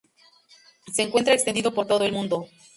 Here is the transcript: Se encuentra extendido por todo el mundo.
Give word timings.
Se 0.91 1.03
encuentra 1.03 1.35
extendido 1.35 1.75
por 1.75 1.85
todo 1.85 2.05
el 2.05 2.11
mundo. 2.11 2.47